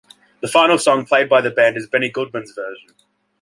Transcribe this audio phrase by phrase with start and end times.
[0.41, 2.95] The final song played by the band is Benny Goodman's version.